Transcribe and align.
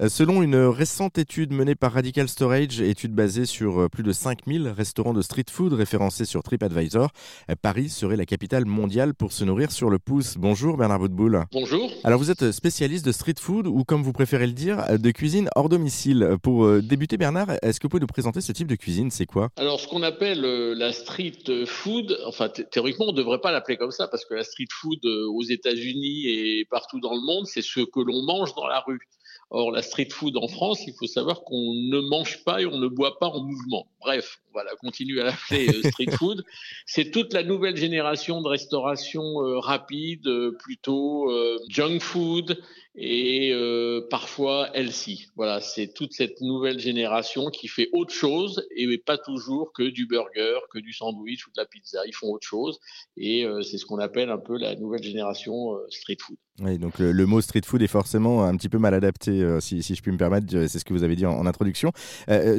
Euh, 0.00 0.08
selon 0.08 0.42
une 0.42 0.56
récente 0.56 1.18
étude 1.18 1.52
menée 1.52 1.76
par 1.76 1.92
Radical 1.92 2.28
Storage, 2.28 2.80
étude 2.80 3.14
basée 3.14 3.46
sur 3.46 3.82
euh, 3.82 3.88
plus 3.88 4.02
de 4.02 4.10
5000 4.10 4.66
restaurants 4.66 5.12
de 5.12 5.22
street 5.22 5.44
food 5.48 5.72
référencés 5.72 6.24
sur 6.24 6.42
TripAdvisor, 6.42 7.10
euh, 7.48 7.54
Paris 7.62 7.90
serait 7.90 8.16
la 8.16 8.26
capitale 8.26 8.64
mondiale 8.64 9.14
pour 9.14 9.30
se 9.30 9.44
nourrir 9.44 9.70
sur 9.70 9.90
le 9.90 10.00
pouce. 10.00 10.36
Bonjour 10.36 10.76
Bernard 10.76 10.98
Boutboul. 10.98 11.44
Bonjour. 11.52 11.92
Alors 12.02 12.18
vous 12.18 12.32
êtes 12.32 12.50
spécialiste 12.50 13.06
de 13.06 13.12
street 13.12 13.36
food 13.38 13.68
ou 13.68 13.84
comme 13.84 14.02
vous 14.02 14.12
préférez 14.12 14.48
le 14.48 14.52
dire, 14.52 14.98
de 14.98 15.10
cuisine 15.12 15.48
hors 15.54 15.68
domicile. 15.68 16.38
Pour 16.42 16.68
débuter 16.82 17.16
Bernard, 17.16 17.52
est-ce 17.62 17.78
que 17.78 17.86
vous 17.86 17.90
pouvez 17.90 18.00
nous 18.00 18.08
présenter 18.08 18.40
ce 18.40 18.50
type 18.50 18.66
de 18.66 18.74
cuisine? 18.74 19.12
C'est 19.12 19.26
quoi? 19.26 19.50
Alors 19.56 19.78
ce 19.78 19.86
qu'on 19.86 20.02
appelle 20.02 20.40
la 20.40 20.92
street 20.92 21.66
food, 21.66 22.18
enfin 22.26 22.48
théoriquement 22.48 23.06
on 23.06 23.12
ne 23.12 23.16
devrait 23.16 23.40
pas 23.40 23.52
l'appeler 23.52 23.76
comme 23.76 23.92
ça 23.92 24.08
parce 24.08 24.24
que 24.24 24.34
la 24.34 24.42
street 24.42 24.66
food 24.72 25.04
aux 25.06 25.44
États-Unis 25.44 26.26
et 26.26 26.66
partout 26.68 26.98
dans 26.98 27.14
le 27.14 27.24
monde, 27.24 27.46
c'est 27.46 27.62
ce 27.62 27.78
que 27.78 28.00
l'on 28.00 28.24
mange 28.24 28.56
dans 28.56 28.66
la 28.66 28.80
rue. 28.80 28.98
Or, 29.56 29.70
la 29.70 29.82
street 29.84 30.08
food 30.10 30.36
en 30.36 30.48
France, 30.48 30.82
il 30.86 30.94
faut 30.94 31.06
savoir 31.06 31.44
qu'on 31.44 31.74
ne 31.74 32.00
mange 32.00 32.42
pas 32.44 32.60
et 32.60 32.66
on 32.66 32.78
ne 32.78 32.88
boit 32.88 33.18
pas 33.18 33.28
en 33.28 33.42
mouvement. 33.42 33.86
Bref, 34.04 34.38
on 34.54 34.58
va 34.58 34.64
continuer 34.76 35.20
à 35.20 35.24
l'appeler 35.24 35.68
euh, 35.68 35.90
street 35.90 36.10
food. 36.18 36.44
C'est 36.86 37.10
toute 37.10 37.32
la 37.32 37.42
nouvelle 37.42 37.76
génération 37.76 38.42
de 38.42 38.48
restauration 38.48 39.22
euh, 39.42 39.58
rapide, 39.58 40.26
euh, 40.26 40.52
plutôt 40.52 41.30
junk 41.68 42.00
food 42.00 42.60
et 42.96 43.52
parfois 44.08 44.70
healthy. 44.72 45.26
Voilà, 45.34 45.60
c'est 45.60 45.92
toute 45.92 46.12
cette 46.12 46.40
nouvelle 46.40 46.78
génération 46.78 47.50
qui 47.50 47.66
fait 47.66 47.88
autre 47.92 48.14
chose 48.14 48.64
et 48.76 48.98
pas 48.98 49.18
toujours 49.18 49.72
que 49.72 49.82
du 49.82 50.06
burger, 50.06 50.60
que 50.70 50.78
du 50.78 50.92
sandwich 50.92 51.44
ou 51.48 51.50
de 51.50 51.56
la 51.56 51.66
pizza. 51.66 52.02
Ils 52.06 52.14
font 52.14 52.28
autre 52.28 52.46
chose 52.46 52.78
et 53.16 53.44
c'est 53.62 53.78
ce 53.78 53.84
qu'on 53.84 53.98
appelle 53.98 54.30
un 54.30 54.38
peu 54.38 54.56
la 54.58 54.76
nouvelle 54.76 55.02
génération 55.02 55.76
street 55.90 56.18
food. 56.20 56.36
Oui, 56.60 56.78
donc 56.78 57.00
le, 57.00 57.26
mot 57.26 57.40
street 57.40 57.62
food 57.64 57.82
est 57.82 57.88
forcément 57.88 58.44
un 58.44 58.56
petit 58.56 58.68
peu 58.68 58.78
mal 58.78 58.94
adapté, 58.94 59.44
si, 59.58 59.82
je 59.82 60.00
puis 60.00 60.12
me 60.12 60.18
permettre. 60.18 60.46
C'est 60.68 60.78
ce 60.78 60.84
que 60.84 60.92
vous 60.92 61.02
avez 61.02 61.16
dit 61.16 61.26
en, 61.26 61.46
introduction. 61.46 61.90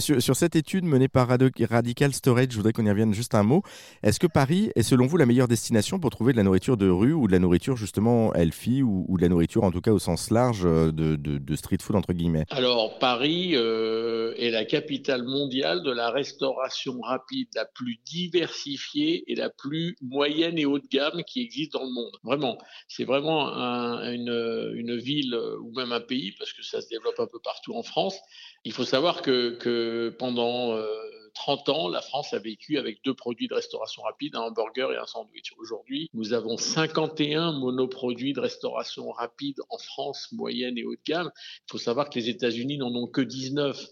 sur, 0.00 0.20
sur, 0.20 0.34
cette 0.34 0.56
étude 0.56 0.84
menée 0.84 1.06
par 1.06 1.30
Radical 1.68 2.12
Storage, 2.12 2.48
je 2.50 2.56
voudrais 2.56 2.72
qu'on 2.72 2.86
y 2.86 2.90
revienne 2.90 3.14
juste 3.14 3.34
un 3.34 3.42
mot. 3.42 3.62
Est-ce 4.02 4.20
que 4.20 4.26
Paris 4.26 4.70
est 4.74 4.82
selon 4.82 5.06
vous 5.06 5.16
la 5.16 5.26
meilleure 5.26 5.48
destination 5.48 5.98
pour 5.98 6.10
trouver 6.10 6.32
de 6.32 6.38
la 6.38 6.42
nourriture 6.42 6.76
de 6.76 6.88
rue 6.88 7.12
ou 7.12 7.26
de 7.26 7.32
la 7.32 7.38
nourriture 7.38 7.76
justement 7.76 8.34
healthy 8.34 8.82
ou, 8.82 9.16
de 9.16 9.22
la 9.22 9.28
nourriture 9.28 9.64
en 9.64 9.70
tout 9.70 9.80
cas 9.80 9.92
au 9.92 9.98
sens 9.98 10.30
large 10.30 10.62
euh, 10.64 10.92
de, 10.92 11.56
street 11.56 11.78
food 11.80 11.96
entre 11.96 12.12
guillemets? 12.12 12.44
Alors 12.50 12.98
Paris 12.98 13.52
euh, 13.54 14.34
est 14.36 14.50
la 14.50 14.64
capitale 14.64 15.22
mondiale 15.22 15.82
de 15.82 15.90
la 15.90 16.10
restauration 16.10 17.00
rapide 17.00 17.48
la 17.54 17.64
plus 17.64 17.98
diversifiée 18.04 19.24
et 19.30 19.34
la 19.34 19.50
plus 19.50 19.96
moyenne 20.02 20.58
et 20.58 20.66
haut 20.66 20.78
de 20.78 20.86
gamme 20.86 21.22
qui 21.26 21.40
existe 21.40 21.72
dans 21.72 21.84
le 21.84 21.90
monde. 21.90 22.12
Vraiment, 22.22 22.58
c'est 22.88 23.04
vraiment 23.04 23.48
une, 24.04 24.96
ville 24.96 25.34
ou 25.60 25.72
même 25.74 25.92
un 25.92 26.00
pays 26.00 26.32
parce 26.38 26.52
que 26.52 26.62
ça 26.62 26.80
se 26.80 26.88
développe 26.88 27.18
un 27.18 27.26
peu 27.26 27.38
partout 27.42 27.74
en 27.74 27.82
France. 27.82 28.18
Il 28.64 28.72
faut 28.72 28.84
savoir 28.84 29.22
que, 29.22 29.50
que 29.58 30.14
pendant 30.18 30.72
euh, 30.72 30.86
30 31.34 31.68
ans, 31.68 31.88
la 31.88 32.00
France 32.00 32.32
a 32.32 32.38
vécu 32.38 32.78
avec 32.78 33.02
deux 33.04 33.14
produits 33.14 33.48
de 33.48 33.54
restauration 33.54 34.02
rapide, 34.02 34.36
un 34.36 34.40
hamburger 34.40 34.92
et 34.92 34.96
un 34.96 35.06
sandwich. 35.06 35.52
Aujourd'hui, 35.58 36.08
nous 36.14 36.32
avons 36.32 36.56
51 36.56 37.52
monoproduits 37.52 38.32
de 38.32 38.40
restauration 38.40 39.10
rapide 39.10 39.56
en 39.70 39.78
France, 39.78 40.28
moyenne 40.32 40.78
et 40.78 40.84
haut 40.84 40.94
de 40.94 41.00
gamme. 41.06 41.30
Il 41.36 41.72
faut 41.72 41.78
savoir 41.78 42.08
que 42.08 42.18
les 42.18 42.28
États-Unis 42.28 42.78
n'en 42.78 42.94
ont 42.94 43.06
que 43.06 43.20
19. 43.20 43.84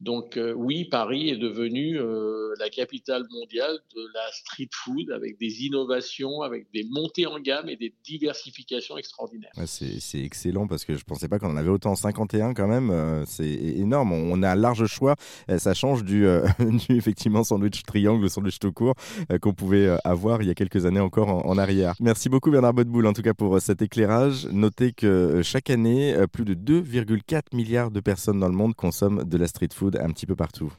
Donc 0.00 0.36
euh, 0.36 0.52
oui, 0.52 0.84
Paris 0.84 1.30
est 1.30 1.36
devenu 1.36 1.98
euh, 1.98 2.52
la 2.58 2.68
capitale 2.68 3.24
mondiale 3.30 3.78
de 3.94 4.02
la 4.12 4.32
street 4.32 4.68
food 4.72 5.10
avec 5.10 5.38
des 5.38 5.64
innovations, 5.64 6.42
avec 6.42 6.66
des 6.72 6.84
montées 6.84 7.26
en 7.26 7.40
gamme 7.40 7.68
et 7.68 7.76
des 7.76 7.94
diversifications 8.04 8.98
extraordinaires. 8.98 9.52
c'est 9.66 10.20
excellent 10.20 10.66
parce 10.66 10.84
que 10.84 10.94
je 10.94 10.98
ne 10.98 11.04
pensais 11.04 11.28
pas 11.28 11.38
qu'on 11.38 11.50
en 11.50 11.56
avait 11.56 11.70
autant 11.70 11.94
51 11.94 12.54
quand 12.54 12.68
même. 12.68 12.90
Euh, 12.90 13.24
c'est 13.26 13.48
énorme. 13.48 14.12
On 14.12 14.42
a 14.42 14.50
un 14.50 14.56
large 14.56 14.86
choix. 14.86 15.16
Ça 15.58 15.74
change 15.74 16.04
du, 16.04 16.26
effectivement 16.90 17.44
sandwich 17.44 17.82
triangle, 17.82 18.28
sandwich 18.28 18.58
tout 18.58 18.72
court 18.72 18.94
qu'on 19.40 19.52
pouvait 19.52 19.96
avoir 20.04 20.42
il 20.42 20.48
y 20.48 20.50
a 20.50 20.54
quelques 20.54 20.86
années 20.86 21.00
encore 21.00 21.28
en, 21.28 21.58
arrière. 21.58 21.94
Merci 22.00 22.28
beaucoup 22.28 22.50
Bernard 22.50 22.74
Bodboul 22.74 23.06
en 23.06 23.12
tout 23.12 23.22
cas 23.22 23.34
pour 23.34 23.60
cet 23.60 23.82
éclairage. 23.82 24.48
Notez 24.50 24.92
que 24.92 25.40
chaque 25.42 25.70
année, 25.70 26.14
plus 26.32 26.44
de 26.44 26.54
2,4 26.54 27.54
milliards 27.54 27.90
de 27.90 28.00
personnes 28.00 28.40
dans 28.40 28.48
le 28.48 28.54
monde 28.54 28.74
consomment 28.74 29.24
de 29.24 29.36
la 29.36 29.46
street 29.46 29.68
food 29.72 29.98
un 30.00 30.10
petit 30.10 30.26
peu 30.26 30.34
partout. 30.34 30.72